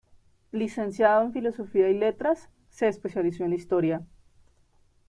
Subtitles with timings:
[0.51, 4.01] Licenciado en Filosofía y Letras, se especializó en Historia.